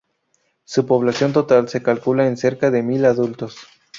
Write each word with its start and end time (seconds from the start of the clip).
Su 0.63 0.87
población 0.87 1.31
total 1.31 1.69
se 1.69 1.83
calcula 1.83 2.25
en 2.25 2.35
cerca 2.35 2.71
de 2.71 2.81
mil 2.81 3.05
adultos. 3.05 3.67